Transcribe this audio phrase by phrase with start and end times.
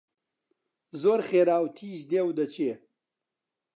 [1.01, 2.71] زۆر خێرا و تیژ دێ و دەچێ